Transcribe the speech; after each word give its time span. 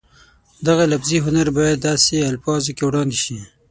دغه 0.67 0.83
لفظي 0.91 1.17
هنر 1.25 1.47
باید 1.57 1.83
داسې 1.89 2.13
الفاظو 2.31 2.71
کې 2.77 2.83
وړاندې 2.85 3.17
شي 3.23 3.37